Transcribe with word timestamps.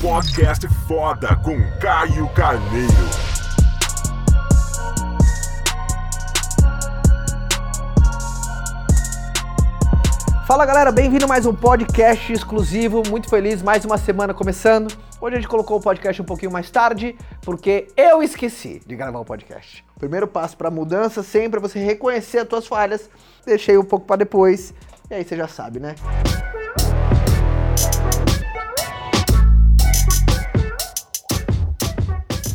podcast 0.00 0.68
foda 0.86 1.34
com 1.36 1.58
Caio 1.80 2.28
Carneiro. 2.28 2.88
Fala 10.46 10.64
galera, 10.64 10.92
bem-vindo 10.92 11.26
mais 11.26 11.46
um 11.46 11.52
podcast 11.52 12.32
exclusivo. 12.32 13.02
Muito 13.08 13.28
feliz, 13.28 13.60
mais 13.60 13.84
uma 13.84 13.98
semana 13.98 14.32
começando. 14.32 14.96
Hoje 15.20 15.36
a 15.36 15.40
gente 15.40 15.48
colocou 15.48 15.78
o 15.78 15.80
podcast 15.80 16.22
um 16.22 16.24
pouquinho 16.24 16.52
mais 16.52 16.70
tarde, 16.70 17.16
porque 17.42 17.88
eu 17.96 18.22
esqueci 18.22 18.80
de 18.86 18.94
gravar 18.94 19.18
o 19.18 19.24
podcast. 19.24 19.84
O 19.96 19.98
primeiro 19.98 20.28
passo 20.28 20.56
para 20.56 20.70
mudança 20.70 21.24
sempre 21.24 21.58
é 21.58 21.60
você 21.60 21.80
reconhecer 21.80 22.38
as 22.38 22.48
suas 22.48 22.66
falhas. 22.68 23.10
Deixei 23.44 23.76
um 23.76 23.84
pouco 23.84 24.06
para 24.06 24.16
depois. 24.16 24.72
E 25.10 25.14
aí 25.14 25.24
você 25.24 25.36
já 25.36 25.48
sabe, 25.48 25.80
né? 25.80 25.96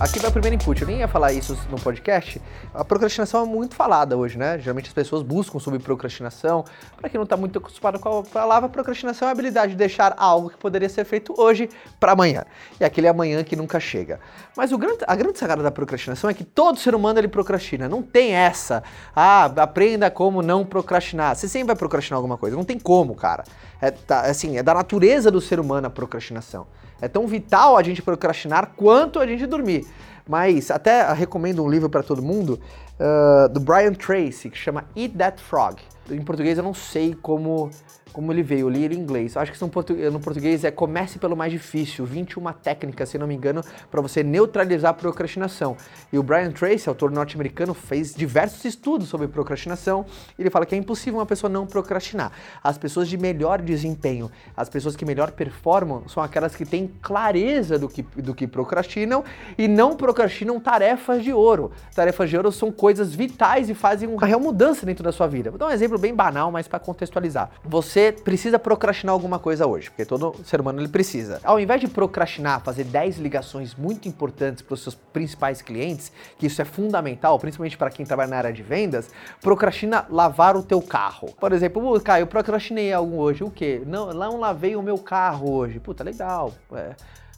Aqui 0.04 0.20
vai 0.20 0.30
o 0.30 0.34
primeiro 0.34 0.56
input. 0.56 0.82
Eu 0.82 0.88
nem 0.90 0.98
ia 0.98 1.08
falar 1.08 1.32
isso 1.32 1.58
no 1.70 1.80
podcast. 1.80 2.42
A 2.74 2.84
procrastinação 2.84 3.44
é 3.44 3.46
muito 3.46 3.74
falada 3.74 4.18
hoje, 4.18 4.38
né? 4.38 4.60
Geralmente 4.60 4.88
as 4.88 4.94
pessoas 4.94 5.24
buscam 5.24 5.60
sobre 5.60 5.80
procrastinação. 5.80 6.66
Para 6.98 7.08
quem 7.08 7.18
não 7.18 7.24
está 7.24 7.38
muito 7.38 7.58
acostumado 7.58 7.98
com 7.98 8.20
a 8.20 8.24
palavra, 8.24 8.68
procrastinação 8.68 9.30
é 9.30 9.30
a 9.30 9.32
habilidade 9.32 9.72
de 9.72 9.78
deixar 9.78 10.14
algo 10.18 10.50
que 10.50 10.58
poderia 10.58 10.90
ser 10.90 11.06
feito 11.06 11.34
hoje 11.38 11.70
para 12.02 12.12
amanhã. 12.12 12.44
E 12.82 12.84
aquele 12.84 13.08
amanhã 13.08 13.42
que 13.46 13.56
nunca 13.56 13.80
chega. 13.80 14.20
Mas 14.58 14.74
grande, 14.74 15.06
a 15.08 15.16
grande 15.16 15.40
sacada 15.40 15.64
da 15.64 15.72
procrastinação 15.72 16.30
é 16.30 16.34
que 16.34 16.44
todo 16.44 16.78
ser 16.78 16.94
humano 16.94 17.18
ele 17.18 17.30
procrastina. 17.30 17.88
Não 17.88 18.02
tem 18.02 18.34
essa. 18.34 18.84
Ah, 19.16 19.46
aprenda 19.46 20.12
como 20.12 20.42
não 20.42 20.66
procrastinar. 20.66 21.34
Você 21.34 21.48
sempre 21.48 21.68
vai 21.68 21.78
procrastinar 21.78 22.18
alguma 22.18 22.38
coisa. 22.38 22.58
Não 22.58 22.66
tem 22.66 22.78
como, 22.78 23.16
cara. 23.16 23.46
É, 23.80 23.90
tá, 23.90 24.20
assim, 24.24 24.58
é 24.58 24.64
da 24.64 24.74
natureza 24.74 25.32
do 25.32 25.40
ser 25.40 25.62
humano 25.62 25.88
a 25.88 25.90
procrastinação. 25.90 26.68
É 27.04 27.10
tão 27.10 27.28
vital 27.28 27.76
a 27.76 27.84
gente 27.84 28.02
procrastinar 28.02 28.72
quanto 28.78 29.20
a 29.20 29.28
gente 29.28 29.46
dormir. 29.46 29.86
Mas 30.28 30.72
até 30.72 31.12
recomendo 31.14 31.64
um 31.64 31.70
livro 31.70 31.90
para 31.90 32.04
todo 32.04 32.22
mundo 32.22 32.60
uh, 33.00 33.50
do 33.50 33.60
Brian 33.60 33.94
Tracy 33.94 34.50
que 34.50 34.58
chama 34.58 34.86
Eat 34.96 35.16
That 35.18 35.42
Frog. 35.42 35.82
Em 36.10 36.22
português 36.22 36.58
eu 36.58 36.64
não 36.64 36.74
sei 36.74 37.14
como 37.14 37.70
como 38.14 38.32
ele 38.32 38.44
veio, 38.44 38.62
eu 38.62 38.70
li 38.70 38.84
ele 38.84 38.96
em 38.96 39.00
inglês. 39.00 39.36
Acho 39.36 39.52
que 39.52 39.60
no 39.60 40.20
português 40.20 40.64
é 40.64 40.72
comece 40.72 41.18
pelo 41.18 41.36
mais 41.36 41.52
difícil, 41.52 42.06
21 42.06 42.54
técnicas, 42.54 43.10
se 43.10 43.18
não 43.18 43.26
me 43.26 43.34
engano, 43.34 43.64
para 43.90 44.00
você 44.00 44.24
neutralizar 44.24 44.92
a 44.92 44.94
procrastinação. 44.94 45.76
E 46.12 46.18
o 46.18 46.24
Brian 46.24 46.52
Tracy, 46.52 46.88
autor 46.88 47.12
norte-americano, 47.12 47.74
fez 47.74 48.14
diversos 48.14 48.64
estudos 48.64 49.10
sobre 49.10 49.28
procrastinação. 49.28 50.06
Ele 50.38 50.50
fala 50.52 50.66
que 50.66 50.76
é 50.76 50.78
impossível 50.78 51.20
uma 51.20 51.26
pessoa 51.26 51.50
não 51.50 51.66
procrastinar. 51.66 52.32
As 52.64 52.78
pessoas 52.78 53.10
de 53.10 53.18
melhor 53.18 53.62
desempenho, 53.62 54.30
as 54.56 54.70
pessoas 54.70 54.96
que 54.96 55.04
melhor 55.04 55.32
performam, 55.32 56.08
são 56.08 56.22
aquelas 56.22 56.56
que 56.56 56.66
têm 56.66 56.88
clareza 57.02 57.80
do 57.80 57.90
que, 57.90 58.04
do 58.04 58.36
que 58.36 58.46
procrastinam 58.46 59.24
e 59.58 59.68
não 59.68 59.98
procrastinam 59.98 60.13
tarefas 60.60 61.24
de 61.24 61.34
ouro. 61.34 61.72
Tarefas 61.96 62.30
de 62.30 62.38
ouro 62.38 62.52
são 62.52 62.72
coisas 62.72 63.14
vitais 63.14 63.70
e 63.70 63.74
fazem 63.74 64.08
uma 64.08 64.26
real 64.26 64.40
mudança 64.40 64.86
dentro 64.86 65.04
da 65.04 65.12
sua 65.12 65.28
vida. 65.28 65.50
Vou 65.50 65.58
dar 65.58 65.68
um 65.68 65.72
exemplo 65.72 65.98
bem 65.98 66.14
banal, 66.14 66.52
mas 66.52 66.68
para 66.68 66.80
contextualizar. 66.80 67.50
Você 67.64 68.12
precisa 68.12 68.58
procrastinar 68.60 69.14
alguma 69.14 69.40
coisa 69.40 69.66
hoje, 69.66 69.90
porque 69.90 70.06
todo 70.06 70.36
ser 70.44 70.62
humano 70.62 70.80
ele 70.80 70.88
precisa. 70.88 71.40
Ao 71.44 71.60
invés 71.60 71.82
de 71.82 71.88
procrastinar, 71.88 72.62
fazer 72.62 72.84
10 72.84 73.18
ligações 73.18 73.76
muito 73.76 74.08
importantes 74.08 74.62
para 74.62 74.74
os 74.74 74.82
seus 74.82 74.96
principais 74.96 75.62
clientes, 75.62 76.12
que 76.38 76.46
isso 76.46 76.62
é 76.62 76.66
fundamental, 76.66 77.40
principalmente 77.40 77.78
para 77.78 77.90
quem 77.90 78.06
trabalha 78.06 78.30
na 78.30 78.38
área 78.38 78.54
de 78.54 78.64
vendas, 78.64 79.10
procrastina 79.42 80.06
lavar 80.10 80.56
o 80.56 80.64
teu 80.64 80.82
carro. 80.82 81.34
Por 81.40 81.52
exemplo, 81.52 82.00
Caio, 82.02 82.24
eu 82.24 82.28
procrastinei 82.28 82.92
algo 82.94 83.18
hoje, 83.18 83.44
o 83.44 83.52
quê? 83.52 83.82
Não, 83.86 84.14
não 84.14 84.40
lavei 84.40 84.76
o 84.76 84.82
meu 84.82 84.98
carro 84.98 85.52
hoje. 85.52 85.80
Puta, 85.80 86.04
legal. 86.04 86.54
É 86.74 86.96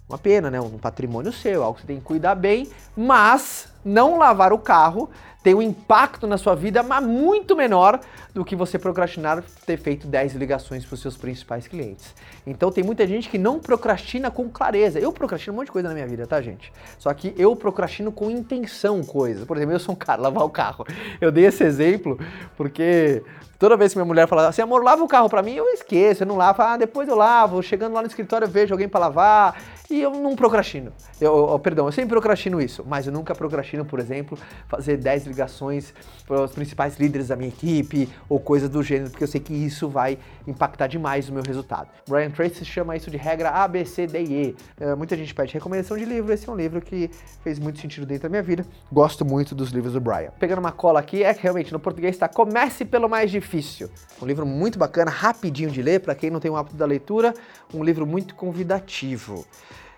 uma 0.07 0.17
pena, 0.17 0.51
né? 0.51 0.59
Um 0.61 0.77
patrimônio 0.77 1.31
seu, 1.31 1.63
algo 1.63 1.75
que 1.75 1.81
você 1.81 1.87
tem 1.87 1.97
que 1.97 2.03
cuidar 2.03 2.35
bem, 2.35 2.69
mas 2.95 3.67
não 3.85 4.17
lavar 4.17 4.51
o 4.51 4.57
carro 4.57 5.09
tem 5.45 5.53
um 5.53 5.61
impacto 5.61 6.25
na 6.25 6.39
sua 6.39 6.55
vida, 6.55 6.81
mas 6.81 7.05
muito 7.05 7.55
menor 7.55 7.99
do 8.33 8.43
que 8.43 8.55
você 8.55 8.79
procrastinar 8.79 9.43
ter 9.63 9.77
feito 9.77 10.07
10 10.07 10.33
ligações 10.33 10.83
para 10.83 10.95
os 10.95 10.99
seus 10.99 11.15
principais 11.15 11.67
clientes. 11.67 12.15
Então 12.47 12.71
tem 12.71 12.83
muita 12.83 13.05
gente 13.05 13.29
que 13.29 13.37
não 13.37 13.59
procrastina 13.59 14.31
com 14.31 14.49
clareza. 14.49 14.99
Eu 14.99 15.13
procrastino 15.13 15.53
um 15.53 15.57
monte 15.57 15.67
de 15.67 15.71
coisa 15.71 15.87
na 15.87 15.93
minha 15.93 16.07
vida, 16.07 16.25
tá, 16.25 16.41
gente? 16.41 16.73
Só 16.97 17.13
que 17.13 17.31
eu 17.37 17.55
procrastino 17.55 18.11
com 18.11 18.31
intenção 18.31 19.03
coisas. 19.03 19.45
Por 19.45 19.55
exemplo, 19.55 19.75
eu 19.75 19.79
sou 19.79 19.93
um 19.93 19.97
cara, 19.97 20.19
lavar 20.19 20.43
o 20.43 20.49
carro. 20.49 20.83
Eu 21.21 21.31
dei 21.31 21.45
esse 21.45 21.63
exemplo 21.63 22.17
porque 22.57 23.21
Toda 23.57 23.77
vez 23.77 23.93
que 23.93 23.97
minha 23.97 24.05
mulher 24.05 24.27
fala 24.27 24.49
assim, 24.49 24.61
amor, 24.61 24.83
lava 24.83 25.01
o 25.01 25.07
carro 25.07 25.29
para 25.29 25.41
mim, 25.41 25.53
eu 25.53 25.65
esqueço, 25.69 26.23
eu 26.23 26.27
não 26.27 26.35
lavo. 26.35 26.61
Ah, 26.61 26.75
depois 26.75 27.07
eu 27.07 27.15
lavo. 27.15 27.63
Chegando 27.63 27.93
lá 27.93 28.01
no 28.01 28.07
escritório, 28.07 28.45
eu 28.45 28.49
vejo 28.49 28.73
alguém 28.73 28.87
para 28.87 28.99
lavar 28.99 29.55
e 29.89 30.01
eu 30.01 30.11
não 30.11 30.35
procrastino. 30.35 30.91
Eu, 31.21 31.49
eu, 31.51 31.59
perdão, 31.59 31.85
eu 31.85 31.91
sempre 31.91 32.09
procrastino 32.09 32.61
isso, 32.61 32.83
mas 32.85 33.07
eu 33.07 33.13
nunca 33.13 33.33
procrastino, 33.33 33.74
por 33.83 33.99
exemplo, 33.99 34.37
fazer 34.67 34.97
10 34.97 35.25
ligações 35.25 35.93
para 36.27 36.43
os 36.43 36.51
principais 36.51 36.97
líderes 36.97 37.29
da 37.29 37.35
minha 37.35 37.49
equipe 37.49 38.07
ou 38.29 38.39
coisas 38.39 38.69
do 38.69 38.83
gênero, 38.83 39.09
porque 39.09 39.23
eu 39.23 39.27
sei 39.27 39.41
que 39.41 39.53
isso 39.53 39.89
vai 39.89 40.17
impactar 40.47 40.87
demais 40.87 41.27
o 41.27 41.33
meu 41.33 41.43
resultado. 41.43 41.89
Brian 42.07 42.29
Tracy 42.29 42.63
chama 42.63 42.95
isso 42.95 43.09
de 43.09 43.17
regra 43.17 43.49
A, 43.49 43.67
B, 43.67 43.83
C, 43.85 44.05
D 44.05 44.23
e 44.23 44.33
E. 44.33 44.55
Uh, 44.79 44.95
muita 44.95 45.17
gente 45.17 45.33
pede 45.33 45.53
recomendação 45.53 45.97
de 45.97 46.05
livro, 46.05 46.31
esse 46.31 46.47
é 46.47 46.51
um 46.51 46.55
livro 46.55 46.79
que 46.79 47.09
fez 47.43 47.57
muito 47.57 47.79
sentido 47.79 48.05
dentro 48.05 48.23
da 48.23 48.29
minha 48.29 48.43
vida. 48.43 48.65
Gosto 48.91 49.25
muito 49.25 49.55
dos 49.55 49.71
livros 49.71 49.93
do 49.93 49.99
Brian. 49.99 50.29
Pegando 50.39 50.59
uma 50.59 50.71
cola 50.71 50.99
aqui, 50.99 51.23
é 51.23 51.33
que 51.33 51.41
realmente 51.41 51.73
no 51.73 51.79
português 51.79 52.15
está 52.15 52.29
Comece 52.35 52.83
pelo 52.83 53.07
mais 53.07 53.31
difícil. 53.31 53.89
Um 54.21 54.25
livro 54.25 54.45
muito 54.45 54.77
bacana, 54.77 55.09
rapidinho 55.09 55.71
de 55.71 55.81
ler, 55.81 56.01
para 56.01 56.13
quem 56.13 56.29
não 56.29 56.39
tem 56.39 56.51
o 56.51 56.57
hábito 56.57 56.75
da 56.75 56.85
leitura, 56.85 57.33
um 57.73 57.81
livro 57.81 58.05
muito 58.05 58.35
convidativo. 58.35 59.45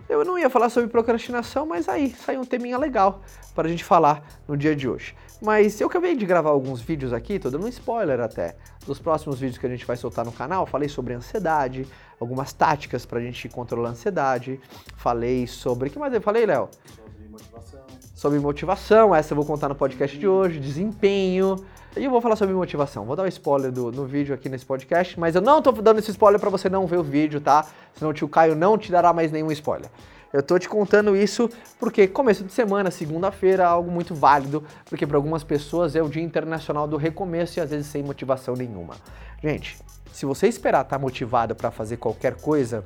Eu 0.10 0.24
não 0.24 0.38
ia 0.38 0.50
falar 0.50 0.70
sobre 0.70 0.90
procrastinação, 0.90 1.66
mas 1.66 1.90
aí 1.90 2.12
saiu 2.12 2.42
um 2.42 2.46
teminha 2.46 2.78
legal 2.78 3.22
para 3.54 3.68
a 3.68 3.70
gente 3.70 3.84
falar 3.84 4.24
no 4.48 4.56
dia 4.56 4.76
de 4.76 4.88
hoje. 4.88 5.16
Mas 5.42 5.80
eu 5.80 5.88
acabei 5.88 6.16
de 6.16 6.26
gravar 6.26 6.50
alguns 6.50 6.82
vídeos 6.82 7.14
aqui, 7.14 7.38
tô 7.38 7.50
dando 7.50 7.66
um 7.66 7.70
spoiler 7.70 8.20
até, 8.20 8.56
dos 8.86 9.00
próximos 9.00 9.40
vídeos 9.40 9.58
que 9.58 9.66
a 9.66 9.70
gente 9.70 9.86
vai 9.86 9.98
soltar 9.98 10.26
no 10.26 10.32
canal. 10.32 10.66
Falei 10.66 10.90
sobre 10.90 11.14
ansiedade, 11.14 11.86
algumas 12.20 12.54
táticas 12.54 13.06
para 13.06 13.20
a 13.20 13.22
gente 13.22 13.48
controlar 13.50 13.90
a 13.90 13.92
ansiedade. 13.92 14.60
Falei 14.96 15.46
sobre. 15.46 15.90
O 15.90 15.92
que 15.92 16.00
mais 16.00 16.14
eu 16.14 16.22
falei, 16.22 16.46
Léo? 16.46 16.70
Sobre 16.96 17.28
motivação. 17.30 17.82
Sobre 18.16 18.40
motivação, 18.40 19.16
essa 19.16 19.34
eu 19.34 19.36
vou 19.36 19.46
contar 19.46 19.70
no 19.70 19.76
podcast 19.76 20.18
de 20.18 20.28
hoje. 20.28 20.60
Desempenho. 20.60 21.58
E 21.98 22.06
eu 22.06 22.12
vou 22.12 22.22
falar 22.22 22.36
sobre 22.36 22.54
motivação. 22.54 23.06
Vou 23.06 23.16
dar 23.16 23.24
um 23.24 23.28
spoiler 23.28 23.72
do, 23.72 23.92
no 23.92 24.06
vídeo 24.06 24.36
aqui 24.36 24.48
nesse 24.48 24.66
podcast, 24.66 25.20
mas 25.20 25.36
eu 25.36 25.42
não 25.42 25.62
tô 25.62 25.72
dando 25.72 26.00
esse 26.00 26.12
spoiler 26.12 26.40
para 26.40 26.50
você 26.50 26.70
não 26.70 26.86
ver 26.86 26.98
o 26.98 27.04
vídeo, 27.04 27.42
tá? 27.42 27.66
Senão 27.96 28.12
o 28.12 28.14
tio 28.14 28.28
Caio 28.28 28.56
não 28.56 28.78
te 28.78 28.92
dará 28.92 29.12
mais 29.12 29.32
nenhum 29.32 29.52
spoiler. 29.52 29.90
Eu 30.32 30.44
tô 30.44 30.60
te 30.60 30.70
contando 30.70 31.16
isso 31.16 31.50
porque 31.80 32.08
começo 32.08 32.44
de 32.44 32.52
semana, 32.52 32.92
segunda-feira, 32.92 33.64
é 33.64 33.66
algo 33.66 33.90
muito 33.90 34.14
válido, 34.14 34.64
porque 34.86 35.08
para 35.08 35.18
algumas 35.18 35.44
pessoas 35.44 35.96
é 35.96 36.02
o 36.04 36.10
Dia 36.10 36.22
Internacional 36.22 36.88
do 36.88 36.98
Recomeço 36.98 37.60
e 37.60 37.62
às 37.62 37.70
vezes 37.72 37.88
sem 37.88 38.04
motivação 38.04 38.54
nenhuma. 38.54 38.96
Gente, 39.42 39.78
se 40.12 40.26
você 40.26 40.48
esperar 40.48 40.82
estar 40.82 40.98
tá 40.98 41.02
motivado 41.02 41.56
para 41.56 41.72
fazer 41.72 41.98
qualquer 41.98 42.36
coisa, 42.36 42.84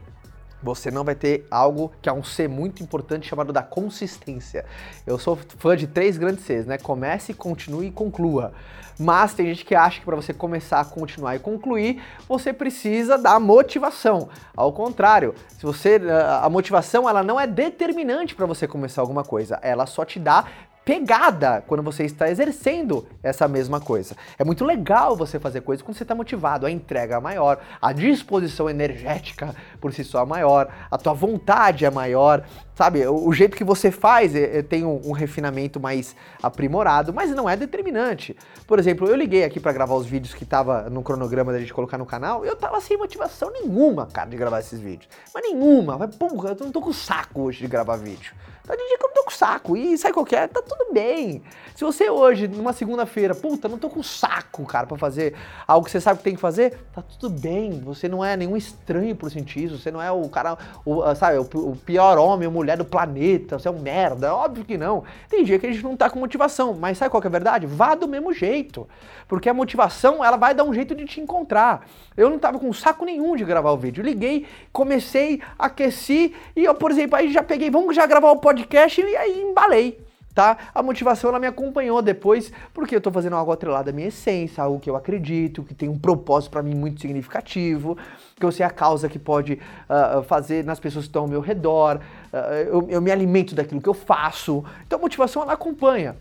você 0.62 0.92
não 0.92 1.04
vai 1.04 1.16
ter 1.16 1.46
algo 1.50 1.92
que 2.02 2.10
é 2.10 2.14
um 2.14 2.24
C 2.24 2.48
muito 2.48 2.84
importante 2.84 3.28
chamado 3.28 3.52
da 3.52 3.64
consistência. 3.64 4.66
Eu 5.06 5.18
sou 5.18 5.38
fã 5.58 5.76
de 5.76 5.88
três 5.88 6.18
grandes 6.18 6.46
Cs, 6.46 6.66
né? 6.66 6.78
Comece, 6.78 7.34
continue 7.34 7.88
e 7.88 7.92
conclua. 7.92 8.54
Mas 9.00 9.34
tem 9.34 9.48
gente 9.48 9.66
que 9.66 9.74
acha 9.74 10.00
que 10.00 10.06
para 10.06 10.16
você 10.16 10.34
começar, 10.34 10.86
continuar 10.86 11.36
e 11.36 11.40
concluir, 11.40 12.02
você 12.28 12.54
precisa 12.54 13.18
da 13.18 13.40
motivação. 13.40 14.30
Ao 14.56 14.72
contrário, 14.72 15.34
se 15.58 15.66
você 15.66 16.00
a 16.42 16.48
motivação 16.50 17.10
ela 17.10 17.24
não 17.24 17.40
é 17.40 17.48
determinante 17.48 18.36
para 18.36 18.46
você 18.46 18.68
começar 18.68 19.02
alguma 19.02 19.24
coisa, 19.24 19.58
ela 19.64 19.86
só 19.88 20.06
te 20.06 20.20
dá 20.20 20.46
pegada 20.84 21.64
quando 21.68 21.84
você 21.84 22.04
está 22.04 22.30
exercendo 22.30 23.08
essa 23.22 23.48
mesma 23.48 23.80
coisa. 23.80 24.16
É 24.38 24.44
muito 24.44 24.66
legal 24.66 25.16
você 25.16 25.40
fazer 25.40 25.62
coisas 25.62 25.84
quando 25.84 25.98
você 25.98 26.04
está 26.04 26.16
motivado, 26.16 26.66
a 26.66 26.72
entrega 26.72 27.16
é 27.16 27.20
maior, 27.20 27.60
a 27.82 27.94
disposição 27.94 28.70
energética 28.70 29.56
por 29.80 29.94
si 29.94 30.04
só 30.04 30.24
é 30.24 30.26
maior, 30.26 30.72
a 30.90 30.98
tua 30.98 31.14
vontade 31.14 31.86
é 31.86 31.90
maior, 31.90 32.44
sabe? 32.76 33.06
O, 33.06 33.32
jeito 33.32 33.56
que 33.56 33.64
você 33.64 33.92
faz 33.92 34.36
é, 34.36 34.58
é, 34.58 34.62
tem 34.64 34.84
um, 34.84 35.00
um, 35.06 35.12
refinamento 35.12 35.80
mais 35.80 36.16
aprimorado, 36.42 37.14
mas 37.14 37.30
não 37.32 37.48
é 37.48 37.56
determinante. 37.56 38.36
Por 38.66 38.80
exemplo, 38.80 39.08
eu 39.08 39.16
liguei 39.16 39.44
aqui 39.44 39.60
para 39.60 39.72
gravar 39.72 39.96
os 39.96 40.08
vídeos 40.08 40.34
que 40.34 40.46
tava 40.46 40.90
no 40.90 41.04
cronograma 41.04 41.52
da 41.52 41.60
gente 41.60 41.74
colocar 41.74 41.98
no 41.98 42.06
canal, 42.06 42.44
eu 42.44 42.56
tava 42.56 42.82
sem 42.82 42.98
motivação 42.98 43.52
nenhuma, 43.52 44.08
cara, 44.08 44.30
de 44.30 44.38
gravar 44.38 44.60
esses 44.60 44.80
vídeos. 44.80 45.10
Mas 45.34 45.44
nenhuma, 45.44 45.98
mas 45.98 46.16
porra, 46.16 46.56
eu 46.60 46.66
não 46.66 46.72
tô 46.72 46.82
com 46.82 46.92
saco 46.92 47.44
hoje 47.44 47.60
de 47.60 47.68
gravar 47.68 47.98
vídeo. 47.98 48.34
Tá 48.66 48.76
de 48.76 48.88
dia 48.88 48.98
que 48.98 49.06
eu 49.06 49.11
saco. 49.42 49.76
E 49.76 49.98
sai 49.98 50.14
qualquer, 50.14 50.48
tá 50.50 50.62
tudo 50.62 50.94
bem. 50.94 51.42
Se 51.74 51.84
você 51.84 52.12
hoje, 52.12 52.48
numa 52.48 52.74
segunda-feira, 52.74 53.34
puta, 53.34 53.68
não 53.68 53.80
tô 53.80 53.90
com 53.90 54.04
saco, 54.04 54.64
cara, 54.66 54.86
pra 54.86 54.98
fazer 54.98 55.34
algo 55.68 55.84
que 55.84 55.92
você 55.92 56.00
sabe 56.00 56.20
que 56.20 56.24
tem 56.24 56.36
que 56.36 56.40
fazer, 56.40 56.78
tá 56.94 57.02
tudo 57.02 57.28
bem. 57.42 57.82
Você 57.82 58.08
não 58.08 58.24
é 58.24 58.38
nenhum 58.38 58.56
estranho 58.56 59.16
por 59.16 59.32
sentir 59.32 59.64
isso. 59.64 59.80
Você 59.80 59.90
não 59.90 60.00
é 60.00 60.12
o 60.12 60.30
cara, 60.30 60.56
o, 60.86 61.02
ah, 61.02 61.16
sabe, 61.16 61.40
o, 61.40 61.76
pior 61.76 62.20
homem 62.20 62.48
ou 62.48 62.54
mulher 62.54 62.78
do 62.78 62.86
planeta. 62.86 63.58
Você 63.58 63.68
é 63.68 63.72
um 63.72 63.80
merda. 63.80 64.36
Óbvio 64.36 64.64
que 64.64 64.78
não. 64.78 65.04
Tem 65.28 65.44
dia 65.44 65.58
que 65.58 65.66
a 65.66 65.72
gente 65.72 65.84
não 65.84 65.98
tá 65.98 66.08
com 66.08 66.20
motivação. 66.20 66.76
Mas 66.76 67.00
sabe 67.00 67.10
qual 67.10 67.24
é 67.24 67.28
a 67.28 67.30
verdade? 67.30 67.66
Vá 67.66 67.96
do 67.96 68.08
mesmo 68.08 68.32
jeito. 68.32 68.88
Porque 69.28 69.50
a 69.50 69.54
motivação, 69.54 70.24
ela 70.24 70.38
vai 70.38 70.54
dar 70.54 70.66
um 70.66 70.74
jeito 70.74 70.94
de 70.94 71.06
te 71.06 71.20
encontrar. 71.20 71.88
Eu 72.16 72.30
não 72.30 72.38
tava 72.38 72.60
com 72.60 72.72
saco 72.74 73.06
nenhum 73.06 73.36
de 73.36 73.44
gravar 73.44 73.72
o 73.72 73.78
vídeo. 73.78 74.04
Liguei, 74.04 74.46
comecei, 74.72 75.42
aqueci 75.58 76.36
e 76.56 76.64
eu, 76.64 76.76
por 76.76 76.92
exemplo, 76.92 77.16
aí 77.16 77.32
já 77.32 77.42
peguei, 77.42 77.72
vamos 77.72 77.96
já 77.96 78.06
gravar 78.06 78.32
o 78.32 78.38
podcast 78.38 79.02
e 79.02 79.16
aí 79.16 79.31
embalei 79.32 80.00
tá? 80.34 80.58
A 80.74 80.82
motivação 80.82 81.30
ela 81.30 81.40
me 81.40 81.48
acompanhou 81.48 82.02
depois, 82.02 82.52
porque 82.74 82.96
eu 82.96 83.02
tô 83.02 83.12
fazendo 83.12 83.36
algo 83.36 83.52
atrelado 83.52 83.90
à 83.90 83.94
minha 83.94 84.08
essência, 84.08 84.64
algo 84.64 84.80
que 84.80 84.90
eu 84.90 84.96
acredito, 84.96 85.64
que 85.64 85.74
tem 85.74 85.90
um 85.90 85.98
propósito 85.98 86.52
para 86.52 86.64
mim 86.64 86.74
muito 86.74 87.02
significativo, 87.02 87.98
que 88.40 88.46
eu 88.46 88.52
sei 88.52 88.66
a 88.66 88.70
causa 88.70 89.10
que 89.10 89.20
pode 89.20 89.54
uh, 89.54 90.24
fazer 90.24 90.64
nas 90.64 90.80
pessoas 90.80 91.06
que 91.06 91.10
estão 91.10 91.24
ao 91.24 91.28
meu 91.28 91.42
redor, 91.42 92.00
uh, 92.34 92.38
eu, 92.54 92.88
eu, 92.90 93.02
me 93.02 93.12
alimento 93.12 93.54
daquilo 93.54 93.82
que 93.82 93.90
eu 93.90 93.94
faço. 93.94 94.64
Então 94.86 95.00
a 95.00 95.02
motivação 95.02 95.42
ela 95.42 95.54
acompanha, 95.54 96.16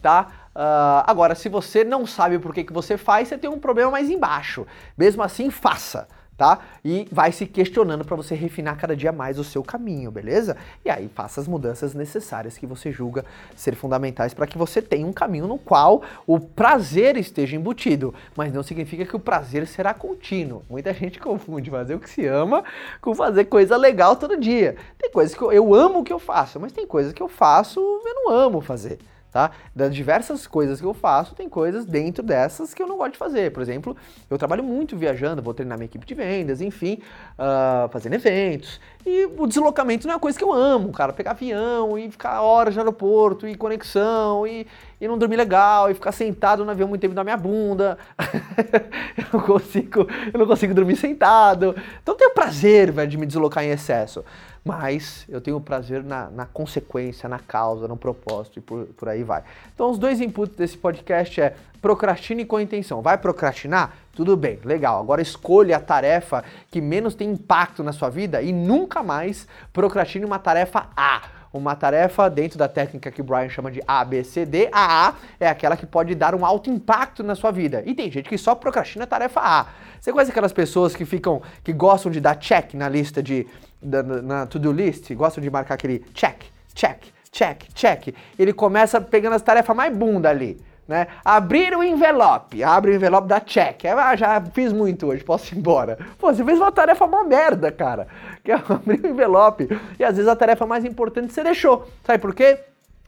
tá? 0.00 0.28
Uh, 0.54 1.04
agora, 1.06 1.34
se 1.34 1.48
você 1.48 1.84
não 1.84 2.06
sabe 2.06 2.38
por 2.38 2.52
que, 2.52 2.64
que 2.64 2.72
você 2.72 2.96
faz, 2.96 3.28
você 3.28 3.38
tem 3.38 3.48
um 3.48 3.58
problema 3.58 3.90
mais 3.90 4.10
embaixo. 4.10 4.66
Mesmo 4.96 5.22
assim, 5.22 5.50
faça 5.50 6.06
tá? 6.42 6.58
E 6.84 7.06
vai 7.12 7.30
se 7.30 7.46
questionando 7.46 8.04
para 8.04 8.16
você 8.16 8.34
refinar 8.34 8.76
cada 8.76 8.96
dia 8.96 9.12
mais 9.12 9.38
o 9.38 9.44
seu 9.44 9.62
caminho, 9.62 10.10
beleza? 10.10 10.56
E 10.84 10.90
aí 10.90 11.08
faça 11.14 11.40
as 11.40 11.46
mudanças 11.46 11.94
necessárias 11.94 12.58
que 12.58 12.66
você 12.66 12.90
julga 12.90 13.24
ser 13.54 13.76
fundamentais 13.76 14.34
para 14.34 14.44
que 14.44 14.58
você 14.58 14.82
tenha 14.82 15.06
um 15.06 15.12
caminho 15.12 15.46
no 15.46 15.56
qual 15.56 16.02
o 16.26 16.40
prazer 16.40 17.16
esteja 17.16 17.54
embutido, 17.54 18.12
mas 18.36 18.52
não 18.52 18.64
significa 18.64 19.04
que 19.04 19.14
o 19.14 19.20
prazer 19.20 19.68
será 19.68 19.94
contínuo. 19.94 20.64
Muita 20.68 20.92
gente 20.92 21.20
confunde 21.22 21.70
fazer 21.70 21.94
o 21.94 22.00
que 22.00 22.10
se 22.10 22.26
ama 22.26 22.64
com 23.00 23.14
fazer 23.14 23.44
coisa 23.44 23.76
legal 23.76 24.16
todo 24.16 24.36
dia. 24.36 24.74
Tem 24.98 25.12
coisas 25.12 25.36
que 25.36 25.42
eu, 25.42 25.52
eu 25.52 25.72
amo 25.72 26.02
que 26.02 26.12
eu 26.12 26.18
faço, 26.18 26.58
mas 26.58 26.72
tem 26.72 26.84
coisas 26.84 27.12
que 27.12 27.22
eu 27.22 27.28
faço 27.28 27.78
eu 27.78 28.14
não 28.14 28.30
amo 28.34 28.60
fazer 28.60 28.98
tá? 29.32 29.50
Das 29.74 29.94
diversas 29.94 30.46
coisas 30.46 30.78
que 30.78 30.86
eu 30.86 30.92
faço, 30.92 31.34
tem 31.34 31.48
coisas 31.48 31.86
dentro 31.86 32.22
dessas 32.22 32.74
que 32.74 32.82
eu 32.82 32.86
não 32.86 32.98
gosto 32.98 33.12
de 33.12 33.18
fazer. 33.18 33.50
Por 33.50 33.62
exemplo, 33.62 33.96
eu 34.28 34.36
trabalho 34.36 34.62
muito 34.62 34.96
viajando, 34.96 35.40
vou 35.40 35.54
treinar 35.54 35.78
minha 35.78 35.86
equipe 35.86 36.04
de 36.04 36.14
vendas, 36.14 36.60
enfim, 36.60 36.98
uh, 37.38 37.88
fazendo 37.88 38.12
eventos. 38.12 38.78
E 39.04 39.26
o 39.36 39.46
deslocamento 39.46 40.06
não 40.06 40.12
é 40.12 40.16
uma 40.16 40.20
coisa 40.20 40.38
que 40.38 40.44
eu 40.44 40.52
amo, 40.52 40.92
cara. 40.92 41.12
Pegar 41.12 41.32
avião 41.32 41.98
e 41.98 42.10
ficar 42.10 42.42
horas 42.42 42.74
no 42.74 42.82
aeroporto, 42.82 43.48
e 43.48 43.56
conexão, 43.56 44.46
e, 44.46 44.66
e 45.00 45.08
não 45.08 45.16
dormir 45.16 45.36
legal, 45.36 45.90
e 45.90 45.94
ficar 45.94 46.12
sentado 46.12 46.64
no 46.64 46.70
avião 46.70 46.88
muito 46.88 47.00
tempo 47.00 47.14
na 47.14 47.24
minha 47.24 47.36
bunda. 47.36 47.96
eu, 49.16 49.24
não 49.32 49.40
consigo, 49.40 50.06
eu 50.32 50.38
não 50.38 50.46
consigo 50.46 50.74
dormir 50.74 50.96
sentado. 50.96 51.74
Então 52.02 52.14
eu 52.14 52.18
tenho 52.18 52.34
prazer, 52.34 52.92
velho, 52.92 53.10
de 53.10 53.16
me 53.16 53.26
deslocar 53.26 53.64
em 53.64 53.70
excesso 53.70 54.22
mas 54.64 55.24
eu 55.28 55.40
tenho 55.40 55.60
prazer 55.60 56.04
na, 56.04 56.30
na, 56.30 56.46
consequência, 56.46 57.28
na 57.28 57.38
causa, 57.38 57.88
no 57.88 57.96
propósito 57.96 58.58
e 58.58 58.62
por, 58.62 58.86
por 58.86 59.08
aí 59.08 59.24
vai. 59.24 59.42
Então, 59.74 59.90
os 59.90 59.98
dois 59.98 60.20
inputs 60.20 60.56
desse 60.56 60.76
podcast 60.76 61.40
é 61.40 61.56
procrastine 61.80 62.44
com 62.44 62.60
intenção. 62.60 63.02
Vai 63.02 63.18
procrastinar? 63.18 63.92
Tudo 64.14 64.36
bem, 64.36 64.60
legal. 64.64 65.00
Agora 65.00 65.20
escolha 65.20 65.76
a 65.76 65.80
tarefa 65.80 66.44
que 66.70 66.80
menos 66.80 67.14
tem 67.14 67.32
impacto 67.32 67.82
na 67.82 67.92
sua 67.92 68.08
vida 68.08 68.40
e 68.40 68.52
nunca 68.52 69.02
mais 69.02 69.48
procrastine 69.72 70.24
uma 70.24 70.38
tarefa 70.38 70.86
A 70.96 71.41
uma 71.52 71.76
tarefa 71.76 72.28
dentro 72.30 72.58
da 72.58 72.68
técnica 72.68 73.10
que 73.10 73.20
o 73.20 73.24
Brian 73.24 73.48
chama 73.48 73.70
de 73.70 73.82
ABCD. 73.86 74.68
A 74.72 75.08
A 75.08 75.14
é 75.38 75.48
aquela 75.48 75.76
que 75.76 75.84
pode 75.84 76.14
dar 76.14 76.34
um 76.34 76.46
alto 76.46 76.70
impacto 76.70 77.22
na 77.22 77.34
sua 77.34 77.50
vida. 77.50 77.82
E 77.84 77.94
tem 77.94 78.10
gente 78.10 78.28
que 78.28 78.38
só 78.38 78.54
procrastina 78.54 79.04
a 79.04 79.06
tarefa 79.06 79.40
A. 79.40 79.66
Você 80.00 80.12
conhece 80.12 80.30
aquelas 80.30 80.52
pessoas 80.52 80.96
que 80.96 81.04
ficam, 81.04 81.42
que 81.62 81.72
gostam 81.72 82.10
de 82.10 82.20
dar 82.20 82.36
check 82.36 82.74
na 82.74 82.88
lista 82.88 83.22
de, 83.22 83.46
da, 83.80 84.02
na 84.02 84.46
to-do 84.46 84.72
list, 84.72 85.12
gostam 85.14 85.42
de 85.42 85.50
marcar 85.50 85.74
aquele 85.74 86.04
check, 86.14 86.44
check, 86.74 87.04
check, 87.30 87.64
check. 87.74 88.14
Ele 88.38 88.52
começa 88.52 89.00
pegando 89.00 89.34
as 89.34 89.42
tarefas 89.42 89.76
mais 89.76 89.94
bunda 89.96 90.30
ali. 90.30 90.58
Né? 90.86 91.06
Abrir 91.24 91.76
o 91.76 91.82
envelope, 91.82 92.62
abre 92.62 92.90
o 92.90 92.94
envelope 92.94 93.28
da 93.28 93.40
check. 93.40 93.84
Ah, 93.84 94.16
já 94.16 94.40
fiz 94.52 94.72
muito 94.72 95.06
hoje, 95.06 95.22
posso 95.22 95.54
ir 95.54 95.58
embora. 95.58 95.96
Pô, 96.18 96.32
você 96.32 96.44
fez 96.44 96.58
uma 96.58 96.72
tarefa 96.72 97.04
uma 97.04 97.24
merda, 97.24 97.70
cara. 97.70 98.08
Que 98.42 98.52
é 98.52 98.54
abrir 98.68 99.00
o 99.04 99.08
envelope. 99.08 99.68
E 99.98 100.04
às 100.04 100.16
vezes 100.16 100.28
a 100.28 100.34
tarefa 100.36 100.66
mais 100.66 100.84
importante 100.84 101.32
você 101.32 101.44
deixou. 101.44 101.88
Sabe 102.04 102.18
por 102.18 102.34
quê? 102.34 102.58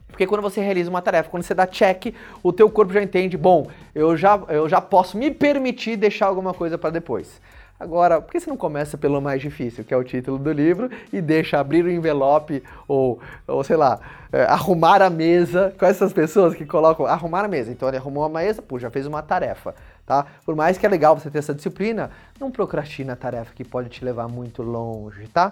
Porque 0.07 0.25
quando 0.25 0.41
você 0.41 0.61
realiza 0.61 0.89
uma 0.89 1.01
tarefa, 1.01 1.29
quando 1.29 1.43
você 1.43 1.53
dá 1.53 1.67
check, 1.67 2.15
o 2.41 2.53
teu 2.53 2.69
corpo 2.69 2.93
já 2.93 3.03
entende, 3.03 3.37
bom, 3.37 3.67
eu 3.93 4.15
já, 4.15 4.39
eu 4.47 4.69
já 4.69 4.79
posso 4.79 5.17
me 5.17 5.29
permitir 5.29 5.97
deixar 5.97 6.27
alguma 6.27 6.53
coisa 6.53 6.77
para 6.77 6.89
depois. 6.89 7.41
Agora, 7.77 8.21
por 8.21 8.31
que 8.31 8.39
você 8.39 8.49
não 8.49 8.55
começa 8.55 8.97
pelo 8.97 9.21
mais 9.21 9.41
difícil, 9.41 9.83
que 9.83 9.93
é 9.93 9.97
o 9.97 10.03
título 10.03 10.37
do 10.37 10.51
livro, 10.51 10.89
e 11.11 11.21
deixa 11.21 11.59
abrir 11.59 11.83
o 11.83 11.91
envelope 11.91 12.63
ou, 12.87 13.19
ou 13.45 13.63
sei 13.65 13.75
lá, 13.75 13.99
é, 14.31 14.43
arrumar 14.43 15.01
a 15.01 15.09
mesa 15.09 15.73
com 15.77 15.85
essas 15.85 16.13
pessoas 16.13 16.55
que 16.55 16.65
colocam 16.65 17.05
arrumar 17.05 17.43
a 17.43 17.47
mesa. 17.49 17.71
Então 17.71 17.89
ele 17.89 17.97
arrumou 17.97 18.23
a 18.23 18.29
mesa, 18.29 18.61
pô, 18.61 18.79
já 18.79 18.89
fez 18.89 19.05
uma 19.05 19.21
tarefa, 19.21 19.75
tá? 20.05 20.25
Por 20.45 20.55
mais 20.55 20.77
que 20.77 20.85
é 20.85 20.89
legal 20.89 21.19
você 21.19 21.29
ter 21.29 21.39
essa 21.39 21.53
disciplina, 21.53 22.11
não 22.39 22.49
procrastina 22.49 23.11
a 23.11 23.15
tarefa 23.17 23.53
que 23.53 23.65
pode 23.65 23.89
te 23.89 24.05
levar 24.05 24.29
muito 24.29 24.63
longe, 24.63 25.27
tá? 25.27 25.51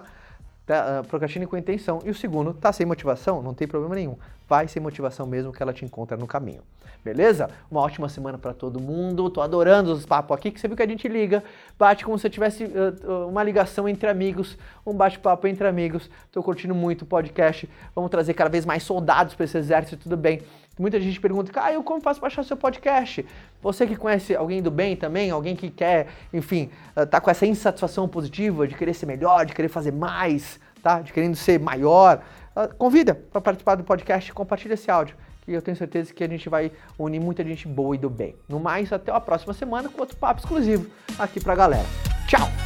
tá 0.66 1.02
uh, 1.02 1.06
procrastine 1.06 1.46
com 1.46 1.58
intenção. 1.58 2.00
E 2.06 2.10
o 2.10 2.14
segundo, 2.14 2.54
tá 2.54 2.72
sem 2.72 2.86
motivação? 2.86 3.42
Não 3.42 3.52
tem 3.52 3.68
problema 3.68 3.94
nenhum. 3.94 4.16
Vai 4.54 4.68
sem 4.68 4.80
motivação 4.80 5.26
mesmo 5.26 5.52
que 5.52 5.60
ela 5.60 5.72
te 5.72 5.84
encontra 5.84 6.16
no 6.16 6.28
caminho. 6.28 6.62
Beleza? 7.04 7.50
Uma 7.68 7.80
ótima 7.80 8.08
semana 8.08 8.38
para 8.38 8.54
todo 8.54 8.80
mundo. 8.80 9.28
Tô 9.28 9.40
adorando 9.40 9.92
os 9.92 10.06
papos 10.06 10.36
aqui, 10.36 10.48
que 10.52 10.60
você 10.60 10.68
viu 10.68 10.76
que 10.76 10.82
a 10.84 10.86
gente 10.86 11.08
liga, 11.08 11.42
bate 11.76 12.04
como 12.04 12.16
se 12.16 12.30
tivesse 12.30 12.62
uh, 12.62 13.26
uma 13.28 13.42
ligação 13.42 13.88
entre 13.88 14.08
amigos, 14.08 14.56
um 14.86 14.94
bate-papo 14.94 15.48
entre 15.48 15.66
amigos. 15.66 16.08
Tô 16.30 16.40
curtindo 16.40 16.72
muito 16.72 17.02
o 17.02 17.04
podcast. 17.04 17.68
Vamos 17.96 18.12
trazer 18.12 18.32
cada 18.34 18.48
vez 18.48 18.64
mais 18.64 18.84
soldados 18.84 19.34
para 19.34 19.42
esse 19.42 19.58
exército, 19.58 20.04
tudo 20.04 20.16
bem. 20.16 20.40
Muita 20.78 21.00
gente 21.00 21.20
pergunta, 21.20 21.50
Caio, 21.50 21.82
como 21.82 22.00
faço 22.00 22.20
para 22.20 22.28
achar 22.28 22.44
seu 22.44 22.56
podcast? 22.56 23.26
Você 23.60 23.88
que 23.88 23.96
conhece 23.96 24.36
alguém 24.36 24.62
do 24.62 24.70
bem 24.70 24.94
também, 24.94 25.32
alguém 25.32 25.56
que 25.56 25.68
quer, 25.68 26.06
enfim, 26.32 26.70
tá 27.10 27.20
com 27.20 27.28
essa 27.28 27.44
insatisfação 27.44 28.08
positiva 28.08 28.68
de 28.68 28.76
querer 28.76 28.94
ser 28.94 29.06
melhor, 29.06 29.46
de 29.46 29.52
querer 29.52 29.68
fazer 29.68 29.92
mais, 29.92 30.60
tá? 30.80 31.00
De 31.00 31.12
querendo 31.12 31.34
ser 31.34 31.58
maior, 31.58 32.22
convida 32.78 33.14
para 33.14 33.40
participar 33.40 33.74
do 33.74 33.84
podcast, 33.84 34.32
compartilha 34.32 34.74
esse 34.74 34.90
áudio, 34.90 35.16
que 35.42 35.52
eu 35.52 35.62
tenho 35.62 35.76
certeza 35.76 36.12
que 36.12 36.24
a 36.24 36.28
gente 36.28 36.48
vai 36.48 36.72
unir 36.98 37.20
muita 37.20 37.44
gente 37.44 37.68
boa 37.68 37.94
e 37.94 37.98
do 37.98 38.08
bem. 38.08 38.34
No 38.48 38.58
mais, 38.58 38.92
até 38.92 39.12
a 39.12 39.20
próxima 39.20 39.52
semana 39.52 39.88
com 39.88 40.00
outro 40.00 40.16
papo 40.16 40.40
exclusivo 40.40 40.90
aqui 41.18 41.40
pra 41.40 41.54
galera. 41.54 41.86
Tchau! 42.26 42.63